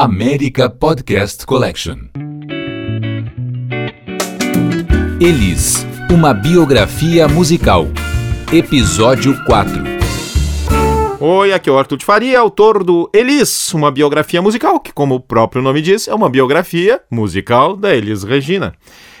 [0.00, 1.96] América Podcast Collection.
[5.20, 7.88] Elis, uma biografia musical.
[8.52, 9.72] Episódio 4.
[11.18, 15.16] Oi, aqui é o Arthur de Faria, autor do Elis, uma biografia musical, que, como
[15.16, 18.76] o próprio nome diz, é uma biografia musical da Elis Regina.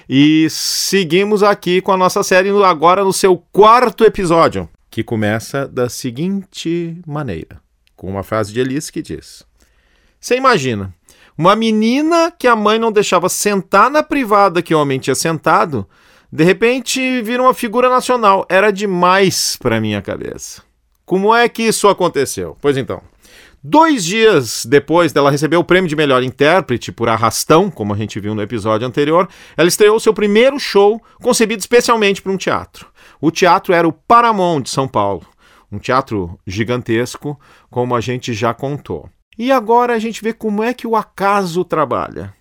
[0.08, 5.88] E seguimos aqui com a nossa série agora no seu quarto episódio, que começa da
[5.88, 7.60] seguinte maneira,
[7.96, 9.47] com uma frase de Elis que diz:
[10.20, 10.92] Você imagina,
[11.36, 15.88] uma menina que a mãe não deixava sentar na privada que o homem tinha sentado,
[16.30, 18.44] de repente vira uma figura nacional.
[18.48, 20.62] Era demais para minha cabeça.
[21.06, 22.56] Como é que isso aconteceu?
[22.60, 23.00] Pois então.
[23.62, 28.20] Dois dias depois dela receber o prêmio de melhor intérprete por Arrastão, como a gente
[28.20, 32.88] viu no episódio anterior, ela estreou seu primeiro show concebido especialmente para um teatro.
[33.20, 35.26] O teatro era o Paramount de São Paulo,
[35.72, 39.08] um teatro gigantesco, como a gente já contou.
[39.38, 42.34] E agora a gente vê como é que o acaso trabalha.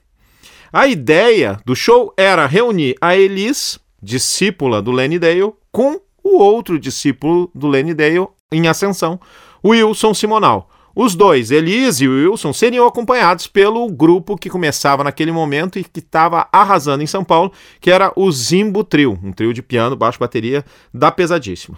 [0.74, 6.80] A ideia do show era reunir a Elis, discípula do Lenny Dale, com o outro
[6.80, 9.20] discípulo do Lenny Dale em ascensão,
[9.64, 10.70] Wilson Simonal.
[10.96, 16.00] Os dois, Elis e Wilson, seriam acompanhados pelo grupo que começava naquele momento e que
[16.00, 20.18] estava arrasando em São Paulo, que era o Zimbo Trio, um trio de piano, baixo,
[20.18, 21.78] bateria da Pesadíssima.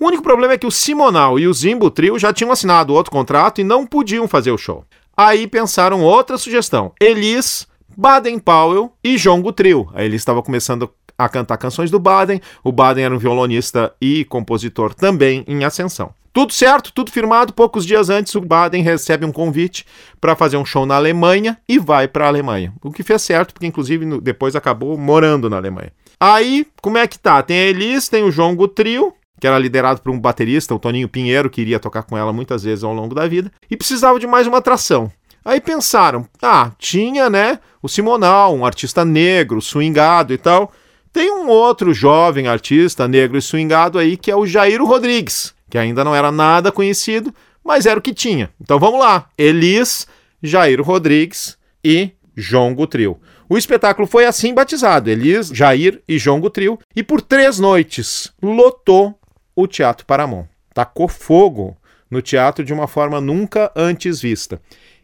[0.00, 3.10] O único problema é que o Simonal e o Zimbo Trio já tinham assinado outro
[3.10, 4.84] contrato e não podiam fazer o show.
[5.16, 9.90] Aí pensaram outra sugestão: Elis, Baden Powell e Jongo Trio.
[9.92, 10.88] Aí Elis estava começando
[11.18, 16.14] a cantar canções do Baden, o Baden era um violonista e compositor também em ascensão.
[16.32, 17.52] Tudo certo, tudo firmado.
[17.52, 19.84] Poucos dias antes, o Baden recebe um convite
[20.20, 22.72] para fazer um show na Alemanha e vai para a Alemanha.
[22.80, 25.92] O que fez certo, porque inclusive depois acabou morando na Alemanha.
[26.20, 27.42] Aí, como é que tá?
[27.42, 31.08] Tem a Elis, tem o Jongo Trio, que era liderado por um baterista, o Toninho
[31.08, 34.26] Pinheiro, que iria tocar com ela muitas vezes ao longo da vida, e precisava de
[34.26, 35.10] mais uma atração.
[35.44, 40.72] Aí pensaram, ah, tinha, né, o Simonal, um artista negro, swingado e tal.
[41.12, 45.78] Tem um outro jovem artista negro e swingado aí, que é o Jairo Rodrigues, que
[45.78, 47.32] ainda não era nada conhecido,
[47.64, 48.50] mas era o que tinha.
[48.60, 50.06] Então vamos lá, Elis,
[50.42, 53.18] Jairo Rodrigues e Jongo Trio.
[53.48, 59.18] O espetáculo foi assim batizado, Elis, Jair e Jongo Trio, e por três noites lotou
[59.60, 60.46] o Teatro Paramount.
[60.72, 61.76] Tacou fogo
[62.08, 64.62] no teatro de uma forma nunca antes vista.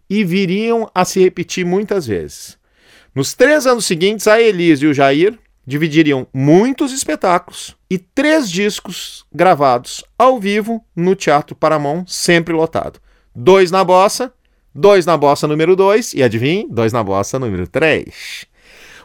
[0.08, 2.56] E viriam a se repetir muitas vezes.
[3.12, 9.24] Nos três anos seguintes, a Elise e o Jair dividiriam muitos espetáculos e três discos
[9.32, 13.00] gravados ao vivo no Teatro Paramount, sempre lotado.
[13.34, 14.32] Dois na bossa,
[14.72, 18.46] dois na bossa número dois e adivinhe, dois na bossa número três.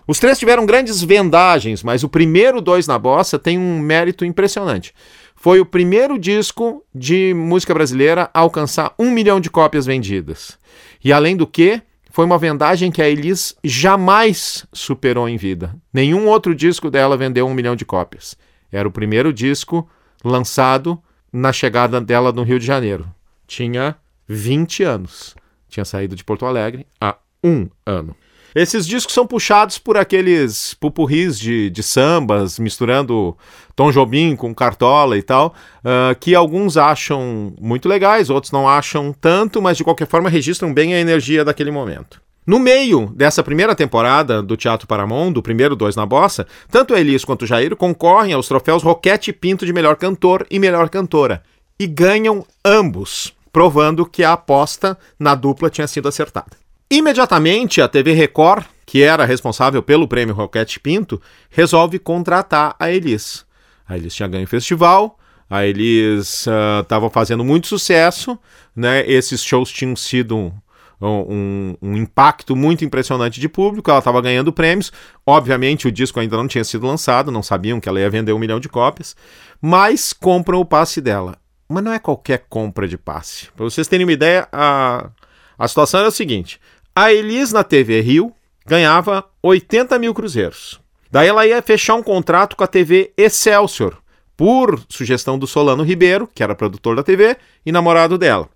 [0.05, 4.93] Os três tiveram grandes vendagens, mas o primeiro dois na bossa tem um mérito impressionante
[5.39, 10.59] foi o primeiro disco de música brasileira a alcançar um milhão de cópias vendidas.
[11.01, 15.73] E além do que, foi uma vendagem que a Elis jamais superou em vida.
[15.93, 18.35] Nenhum outro disco dela vendeu um milhão de cópias.
[18.69, 19.89] Era o primeiro disco
[20.25, 21.01] lançado
[21.31, 23.07] na chegada dela no Rio de Janeiro.
[23.47, 23.95] Tinha
[24.27, 25.35] 20 anos.
[25.69, 28.13] Tinha saído de Porto Alegre há um ano.
[28.55, 33.37] Esses discos são puxados por aqueles pupurris de, de sambas, misturando
[33.75, 39.13] Tom Jobim com Cartola e tal, uh, que alguns acham muito legais, outros não acham
[39.13, 42.21] tanto, mas de qualquer forma registram bem a energia daquele momento.
[42.45, 47.23] No meio dessa primeira temporada do Teatro Paramount, do primeiro Dois na Bossa, tanto Elis
[47.23, 51.43] quanto Jair concorrem aos troféus Roquete Pinto de melhor cantor e melhor cantora,
[51.79, 56.57] e ganham ambos, provando que a aposta na dupla tinha sido acertada.
[56.91, 63.45] Imediatamente, a TV Record, que era responsável pelo prêmio Roquete Pinto, resolve contratar a Elis.
[63.87, 66.47] A Elis tinha ganho festival, a Elis
[66.81, 68.39] estava uh, fazendo muito sucesso,
[68.75, 69.07] né?
[69.07, 70.51] esses shows tinham sido um,
[70.99, 74.91] um, um impacto muito impressionante de público, ela estava ganhando prêmios.
[75.23, 78.39] Obviamente, o disco ainda não tinha sido lançado, não sabiam que ela ia vender um
[78.39, 79.15] milhão de cópias,
[79.61, 81.37] mas compram o passe dela.
[81.67, 83.47] Mas não é qualquer compra de passe.
[83.55, 85.11] Para vocês terem uma ideia, a,
[85.57, 86.59] a situação era a seguinte:
[87.01, 88.33] a Elis na TV Rio
[88.65, 90.81] ganhava 80 mil cruzeiros.
[91.09, 93.99] Daí ela ia fechar um contrato com a TV Excelsior,
[94.35, 98.49] por sugestão do Solano Ribeiro, que era produtor da TV e namorado dela.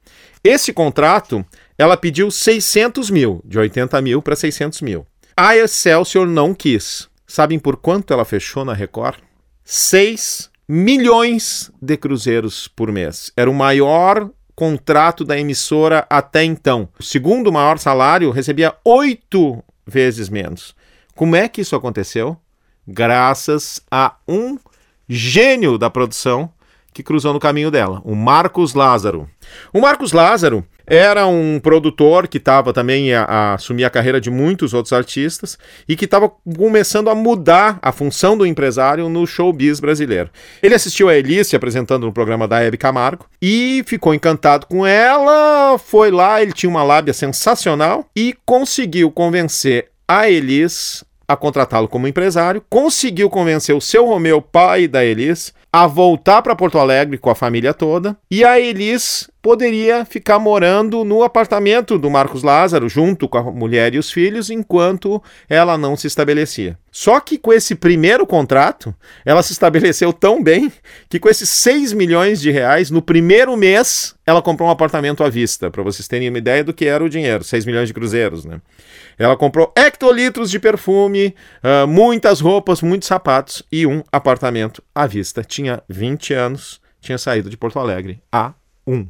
[0.44, 1.46] Esse contrato,
[1.78, 5.08] ela pediu 600 mil, de 80 mil para 600 mil.
[5.38, 7.08] A Excelsior não quis.
[7.26, 9.20] Sabem por quanto ela fechou na Record?
[9.64, 13.32] 6 milhões de cruzeiros por mês.
[13.38, 16.88] Era o maior contrato da emissora até então.
[17.00, 20.76] O segundo maior salário recebia oito vezes menos.
[21.16, 22.38] Como é que isso aconteceu?
[22.88, 24.58] Graças a um
[25.08, 26.52] gênio da produção
[26.94, 29.28] que cruzou no caminho dela, o Marcos Lázaro.
[29.74, 34.30] O Marcos Lázaro era um produtor que estava também a, a, assumir a carreira de
[34.30, 35.58] muitos outros artistas
[35.88, 40.30] e que estava começando a mudar a função do empresário no showbiz brasileiro.
[40.62, 45.78] Ele assistiu a Elise apresentando no programa da Hebe Camargo e ficou encantado com ela,
[45.78, 51.04] foi lá, ele tinha uma lábia sensacional e conseguiu convencer a Elis
[51.34, 56.56] a contratá-lo como empresário, conseguiu convencer o seu Romeu, pai da Elis, a voltar para
[56.56, 62.10] Porto Alegre com a família toda, e a Elis poderia ficar morando no apartamento do
[62.10, 66.80] Marcos Lázaro, junto com a mulher e os filhos, enquanto ela não se estabelecia.
[66.90, 68.96] Só que com esse primeiro contrato,
[69.26, 70.72] ela se estabeleceu tão bem
[71.10, 75.30] que com esses 6 milhões de reais, no primeiro mês, ela comprou um apartamento à
[75.30, 78.46] vista, para vocês terem uma ideia do que era o dinheiro, 6 milhões de cruzeiros,
[78.46, 78.62] né?
[79.20, 85.44] Ela comprou hectolitros de perfume, uh, muitas roupas, muitos sapatos e um apartamento à vista.
[85.44, 88.54] Tinha 20 anos, tinha saído de Porto Alegre a
[88.88, 89.06] um.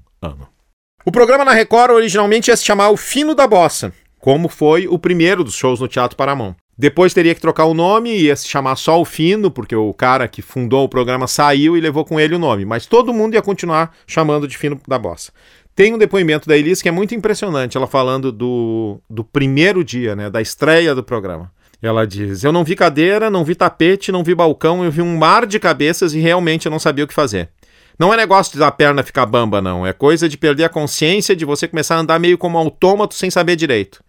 [1.05, 4.97] O programa na Record originalmente ia se chamar O Fino da Bossa, como foi o
[4.97, 6.55] primeiro dos shows no Teatro Paramount.
[6.77, 9.93] Depois teria que trocar o nome e ia se chamar só o Fino, porque o
[9.93, 12.65] cara que fundou o programa saiu e levou com ele o nome.
[12.65, 15.31] Mas todo mundo ia continuar chamando de Fino da Bossa.
[15.75, 20.15] Tem um depoimento da Elis que é muito impressionante, ela falando do, do primeiro dia,
[20.15, 21.51] né, da estreia do programa.
[21.81, 25.17] Ela diz: Eu não vi cadeira, não vi tapete, não vi balcão, eu vi um
[25.17, 27.49] mar de cabeças e realmente eu não sabia o que fazer.
[27.97, 29.85] Não é negócio de a perna ficar bamba, não.
[29.85, 33.13] É coisa de perder a consciência, de você começar a andar meio como um autômato
[33.13, 34.03] sem saber direito.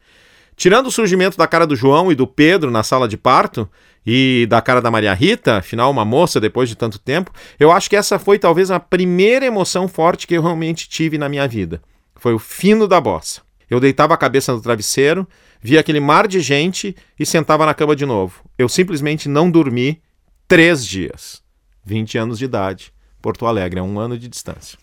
[0.56, 3.68] Tirando o surgimento da cara do João e do Pedro na sala de parto,
[4.06, 7.88] e da cara da Maria Rita, afinal uma moça depois de tanto tempo, eu acho
[7.88, 11.82] que essa foi talvez a primeira emoção forte que eu realmente tive na minha vida.
[12.16, 13.40] Foi o fino da bossa.
[13.68, 15.26] Eu deitava a cabeça no travesseiro,
[15.60, 18.42] via aquele mar de gente e sentava na cama de novo.
[18.58, 20.02] Eu simplesmente não dormi
[20.46, 21.42] três dias.
[21.84, 22.93] 20 anos de idade.
[23.24, 24.78] Porto Alegre, é um ano de distância.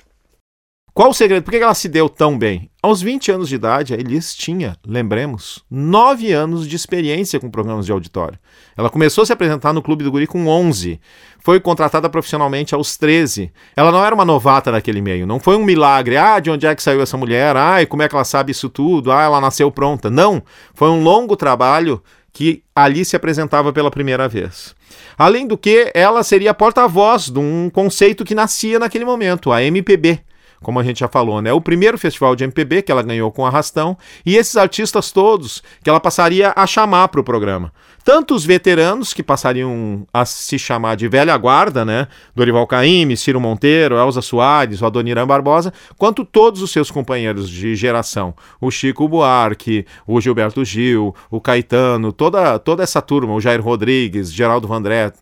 [0.96, 1.44] Qual o segredo?
[1.44, 2.72] Por que ela se deu tão bem?
[2.82, 7.86] Aos 20 anos de idade, a Elis tinha, lembremos, 9 anos de experiência com programas
[7.86, 8.40] de auditório.
[8.76, 11.00] Ela começou a se apresentar no Clube do Guri com 11.
[11.40, 13.54] Foi contratada profissionalmente aos 13.
[13.78, 15.28] Ela não era uma novata naquele meio.
[15.28, 16.18] Não foi um milagre.
[16.18, 17.56] Ah, de onde é que saiu essa mulher?
[17.56, 19.12] Ah, e como é que ela sabe isso tudo?
[19.12, 20.10] Ah, ela nasceu pronta.
[20.10, 20.42] Não.
[20.74, 22.02] Foi um longo trabalho
[22.34, 24.76] que ali se apresentava pela primeira vez.
[25.18, 30.22] Além do que, ela seria porta-voz de um conceito que nascia naquele momento, a MPB
[30.62, 31.52] como a gente já falou, né?
[31.52, 35.90] O primeiro festival de MPB que ela ganhou com Arrastão e esses artistas todos que
[35.90, 37.74] ela passaria a chamar para o programa.
[38.04, 42.08] Tanto os veteranos, que passariam a se chamar de velha guarda, né?
[42.36, 47.76] Dorival Caymmi, Ciro Monteiro, Elza Soares, o Adoniran Barbosa, quanto todos os seus companheiros de
[47.76, 48.34] geração.
[48.60, 54.34] O Chico Buarque, o Gilberto Gil, o Caetano, toda, toda essa turma, o Jair Rodrigues,
[54.34, 55.14] Geraldo Vandré,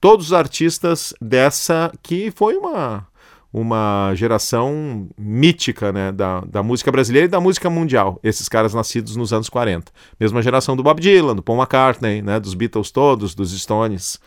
[0.00, 3.06] todos os artistas dessa que foi uma
[3.54, 9.14] uma geração mítica né, da, da música brasileira e da música mundial, esses caras nascidos
[9.14, 9.92] nos anos 40.
[10.18, 14.18] Mesma geração do Bob Dylan, do Paul McCartney, né, dos Beatles todos, dos Stones,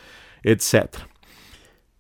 [0.46, 1.02] etc.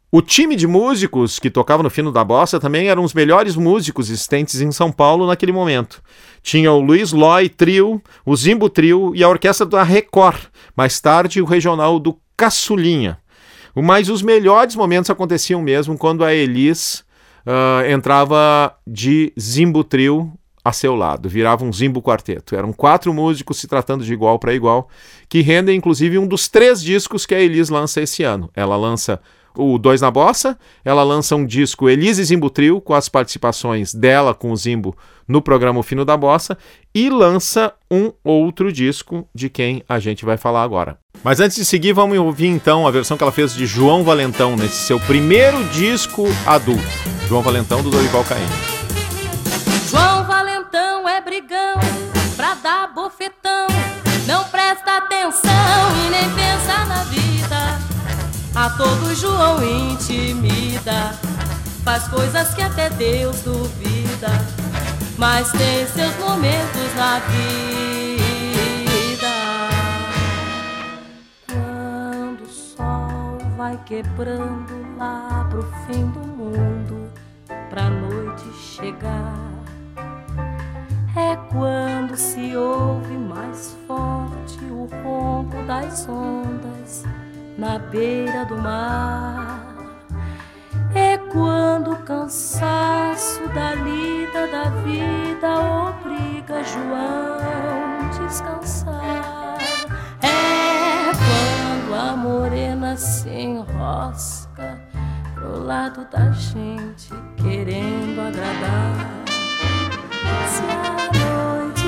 [0.09, 4.09] O time de músicos que tocava no fino da bossa também eram os melhores músicos
[4.09, 6.01] existentes em São Paulo naquele momento.
[6.41, 10.43] Tinha o Luiz Loy Trio, o Zimbo Trio e a orquestra da Record,
[10.77, 13.17] mais tarde o regional do Caçulinha.
[13.75, 17.05] Mas os melhores momentos aconteciam mesmo quando a Elis
[17.47, 20.31] uh, entrava de Zimbo Trio
[20.63, 22.53] a seu lado, virava um Zimbo Quarteto.
[22.53, 24.89] Eram quatro músicos se tratando de igual para igual,
[25.29, 28.49] que rendem inclusive um dos três discos que a Elis lança esse ano.
[28.53, 29.21] Ela lança
[29.55, 34.33] o Dois na Bossa, ela lança um disco Elise Zimbo Trio, com as participações dela
[34.33, 34.95] com o Zimbo
[35.27, 36.57] no programa o Fino da Bossa,
[36.93, 40.99] e lança um outro disco de quem a gente vai falar agora.
[41.23, 44.55] Mas antes de seguir, vamos ouvir então a versão que ela fez de João Valentão
[44.55, 46.83] nesse seu primeiro disco adulto.
[47.27, 48.47] João Valentão do Dorival Caymmi.
[49.89, 51.79] João Valentão é brigão
[52.35, 53.67] pra dar bofetão,
[54.27, 55.51] não presta atenção
[56.05, 57.79] e nem pensa na vida.
[58.55, 61.13] A todos João intimida,
[61.83, 64.29] faz coisas que até Deus duvida,
[65.17, 67.96] mas tem seus momentos na vida.
[73.67, 77.11] Vai quebrando lá pro fim do mundo,
[77.69, 79.35] pra noite chegar.
[81.13, 87.03] É quando se ouve mais forte o ronco das ondas
[87.57, 89.75] na beira do mar.
[90.95, 97.37] É quando o cansaço da lida da vida obriga João
[97.99, 98.86] a descansar.
[103.87, 104.81] Quando a morena se enrosca
[105.33, 109.23] pro lado da gente, querendo agradar.
[110.47, 111.87] Se a noite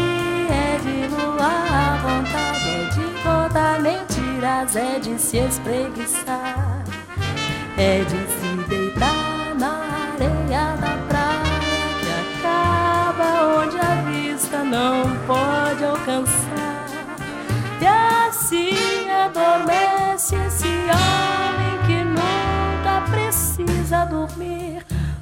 [0.50, 6.84] é de lua, a vontade é de contar mentiras, é de se espreguiçar,
[7.78, 8.29] é de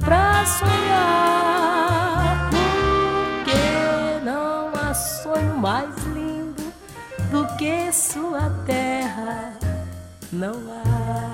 [0.08, 2.00] pra sonhar.
[2.50, 6.64] Porque não há sonho mais lindo
[7.30, 9.54] do que sua terra.
[10.32, 11.28] Não há.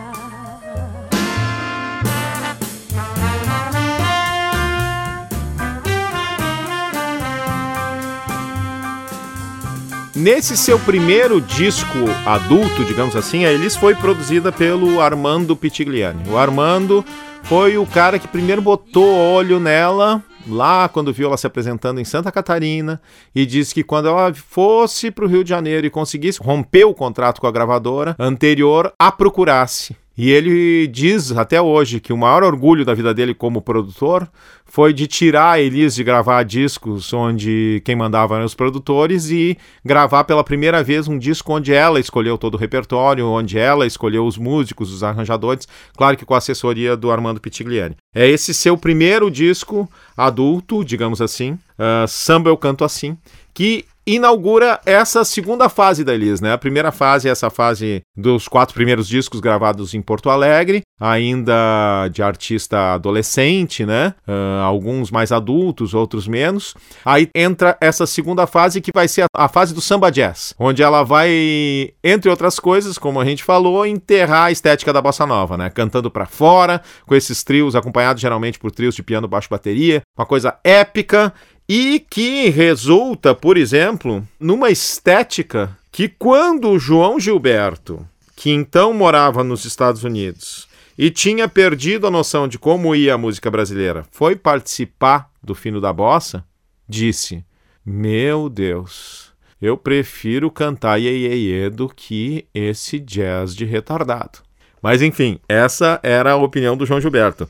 [10.16, 11.88] Nesse seu primeiro disco
[12.26, 16.28] adulto, digamos assim, a Elis foi produzida pelo Armando Pitigliani.
[16.30, 17.06] O Armando
[17.44, 22.06] foi o cara que primeiro botou olho nela lá quando viu ela se apresentando em
[22.06, 23.02] Santa Catarina
[23.34, 26.94] e disse que quando ela fosse para o Rio de Janeiro e conseguisse romper o
[26.94, 29.96] contrato com a gravadora anterior, a procurasse.
[30.16, 34.30] E ele diz até hoje que o maior orgulho da vida dele como produtor
[34.64, 39.58] foi de tirar a Elis de gravar discos onde quem mandava eram os produtores e
[39.84, 44.26] gravar pela primeira vez um disco onde ela escolheu todo o repertório, onde ela escolheu
[44.26, 45.68] os músicos, os arranjadores,
[45.98, 47.96] claro que com a assessoria do Armando Pitigliani.
[48.14, 53.18] É esse seu primeiro disco adulto, digamos assim, uh, Samba Eu Canto Assim,
[53.52, 56.52] que inaugura essa segunda fase da Elis, né?
[56.52, 62.08] A primeira fase é essa fase dos quatro primeiros discos gravados em Porto Alegre, ainda
[62.10, 64.14] de artista adolescente, né?
[64.28, 66.74] Uh, alguns mais adultos, outros menos.
[67.06, 70.84] Aí entra essa segunda fase que vai ser a, a, fase do samba jazz, onde
[70.84, 75.58] ela vai, entre outras coisas, como a gente falou, enterrar a estética da bossa nova,
[75.58, 75.70] né?
[75.70, 80.26] Cantando para fora, com esses trios acompanhados geralmente por trios de piano, baixo, bateria, uma
[80.26, 81.34] coisa épica
[81.68, 88.06] e que resulta, por exemplo, numa estética que quando João Gilberto,
[88.36, 90.68] que então morava nos Estados Unidos
[90.98, 95.80] e tinha perdido a noção de como ia a música brasileira, foi participar do Fino
[95.80, 96.44] da Bossa,
[96.88, 97.44] disse:
[97.86, 104.40] Meu Deus, eu prefiro cantar Iê do que esse jazz de retardado.
[104.82, 107.48] Mas enfim, essa era a opinião do João Gilberto.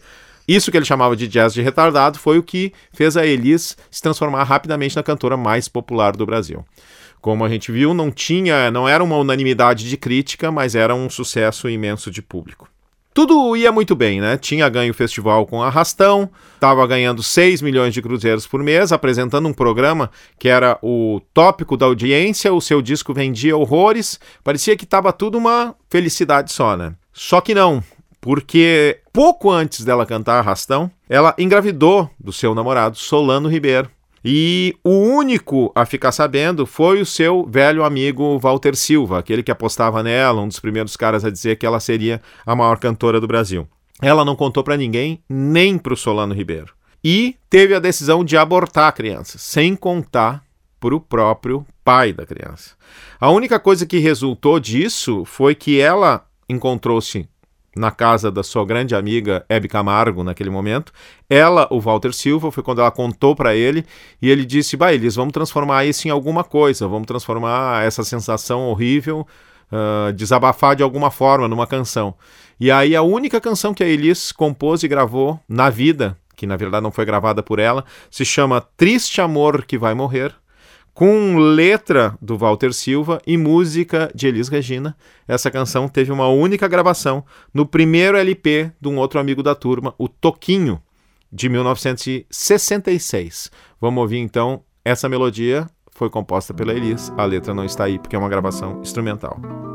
[0.48, 4.02] Isso que ele chamava de jazz de retardado foi o que fez a Elis se
[4.02, 6.66] transformar rapidamente na cantora mais popular do Brasil.
[7.22, 11.10] Como a gente viu, não tinha, não era uma unanimidade de crítica, mas era um
[11.10, 12.68] sucesso imenso de público.
[13.14, 14.38] Tudo ia muito bem, né?
[14.38, 19.48] Tinha ganho o festival com Arrastão, estava ganhando 6 milhões de cruzeiros por mês, apresentando
[19.48, 20.10] um programa
[20.40, 25.38] que era o tópico da audiência, o seu disco vendia horrores, parecia que estava tudo
[25.38, 26.96] uma felicidade só, né?
[27.14, 27.84] Só que não,
[28.24, 33.92] porque pouco antes dela cantar Arrastão, ela engravidou do seu namorado Solano Ribeiro.
[34.24, 39.52] E o único a ficar sabendo foi o seu velho amigo Walter Silva, aquele que
[39.52, 43.28] apostava nela, um dos primeiros caras a dizer que ela seria a maior cantora do
[43.28, 43.68] Brasil.
[44.02, 46.74] Ela não contou para ninguém, nem para o Solano Ribeiro.
[47.04, 50.42] E teve a decisão de abortar a criança, sem contar
[50.80, 52.72] para o próprio pai da criança.
[53.20, 57.28] A única coisa que resultou disso foi que ela encontrou-se
[57.76, 60.92] na casa da sua grande amiga Hebe Camargo naquele momento.
[61.30, 63.86] Ela, o Walter Silva, foi quando ela contou para ele
[64.22, 68.62] e ele disse: "Bah, eles vamos transformar isso em alguma coisa, vamos transformar essa sensação
[68.70, 69.26] horrível,
[69.72, 72.14] uh, desabafar de alguma forma numa canção".
[72.60, 76.56] E aí a única canção que a Elis compôs e gravou na vida, que na
[76.56, 80.34] verdade não foi gravada por ela, se chama Triste Amor que vai morrer
[80.94, 84.96] com letra do Walter Silva e música de Elis Regina.
[85.28, 89.96] Essa canção teve uma única gravação no primeiro LP de um outro amigo da turma,
[89.98, 90.82] o Toquinho,
[91.32, 93.50] de 1966.
[93.82, 95.68] Vamos ouvir então essa melodia.
[95.92, 97.12] Foi composta pela Elis.
[97.18, 99.73] A letra não está aí porque é uma gravação instrumental.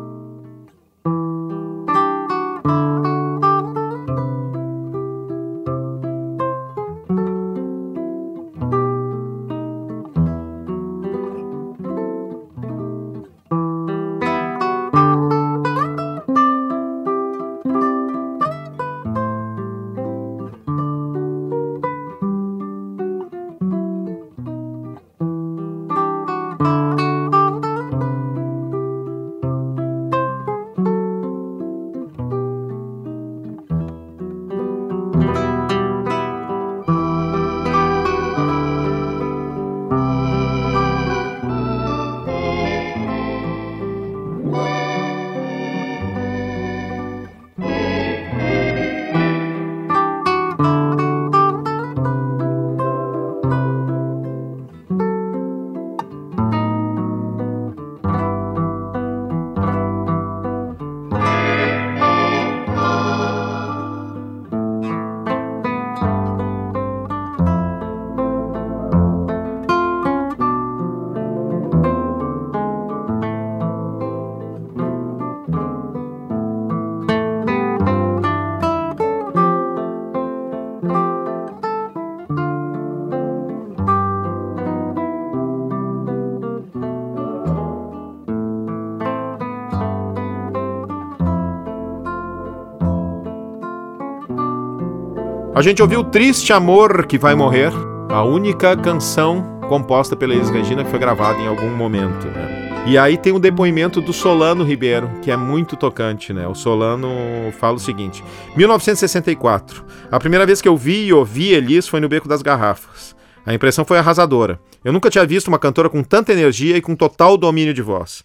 [95.59, 97.73] A gente ouviu Triste Amor que Vai Morrer,
[98.09, 102.29] a única canção composta pela Elis Regina que foi gravada em algum momento.
[102.29, 102.85] Né?
[102.87, 106.47] E aí tem o depoimento do Solano Ribeiro, que é muito tocante, né?
[106.47, 107.11] O Solano
[107.59, 108.23] fala o seguinte:
[108.55, 109.85] 1964.
[110.13, 113.17] A primeira vez que eu vi e ouvi Elis foi no Beco das Garrafas.
[113.45, 114.61] A impressão foi arrasadora.
[114.85, 118.23] Eu nunca tinha visto uma cantora com tanta energia e com total domínio de voz.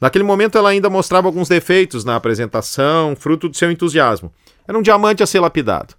[0.00, 4.32] Naquele momento ela ainda mostrava alguns defeitos na apresentação, fruto do seu entusiasmo.
[4.68, 5.96] Era um diamante a ser lapidado.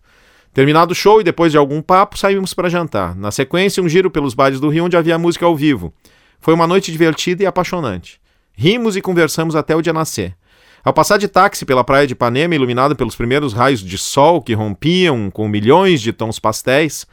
[0.54, 3.16] Terminado o show e depois de algum papo, saímos para jantar.
[3.16, 5.94] Na sequência, um giro pelos bares do Rio onde havia música ao vivo.
[6.39, 8.20] Foi uma noite divertida e apaixonante.
[8.54, 10.36] Rimos e conversamos até o dia nascer.
[10.84, 14.54] Ao passar de táxi pela praia de Ipanema, iluminada pelos primeiros raios de sol que
[14.54, 17.06] rompiam com milhões de tons pastéis,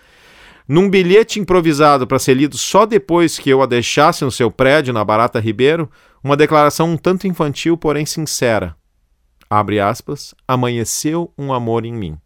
[0.67, 4.95] num bilhete improvisado para ser lido só depois que eu a deixasse no seu prédio
[4.95, 5.91] na Barata Ribeiro,
[6.23, 8.75] uma declaração um tanto infantil, porém sincera.
[9.51, 12.17] Abre aspas, amanheceu um amor em mim.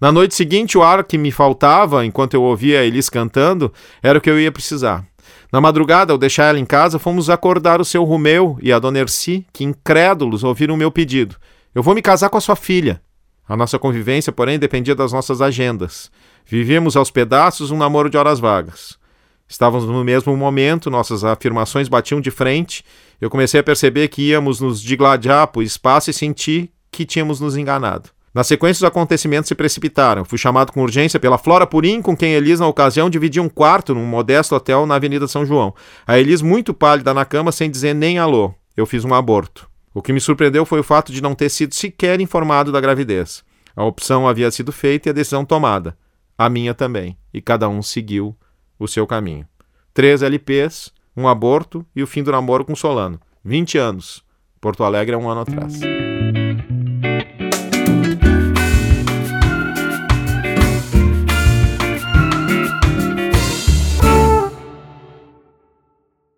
[0.00, 4.20] Na noite seguinte, o ar que me faltava enquanto eu ouvia Elis cantando era o
[4.20, 5.04] que eu ia precisar.
[5.52, 9.00] Na madrugada, ao deixar ela em casa, fomos acordar o seu Romeu e a dona
[9.00, 11.36] Erci, que incrédulos ouviram o meu pedido.
[11.74, 13.00] Eu vou me casar com a sua filha.
[13.48, 16.10] A nossa convivência, porém, dependia das nossas agendas.
[16.46, 18.98] Vivíamos aos pedaços um namoro de horas vagas.
[19.48, 22.84] Estávamos no mesmo momento, nossas afirmações batiam de frente.
[23.20, 27.56] Eu comecei a perceber que íamos nos digladiar por espaço e senti que tínhamos nos
[27.56, 28.10] enganado.
[28.38, 30.24] Na sequência, os acontecimentos se precipitaram.
[30.24, 33.96] Fui chamado com urgência pela Flora Purim, com quem Elis, na ocasião, dividia um quarto
[33.96, 35.74] num modesto hotel na Avenida São João.
[36.06, 38.54] A Elis, muito pálida na cama, sem dizer nem alô.
[38.76, 39.68] Eu fiz um aborto.
[39.92, 43.42] O que me surpreendeu foi o fato de não ter sido sequer informado da gravidez.
[43.74, 45.98] A opção havia sido feita e a decisão tomada.
[46.38, 47.18] A minha também.
[47.34, 48.36] E cada um seguiu
[48.78, 49.48] o seu caminho.
[49.92, 53.18] Três LPs, um aborto e o fim do namoro com Solano.
[53.44, 54.22] 20 anos.
[54.60, 55.80] Porto Alegre é um ano atrás.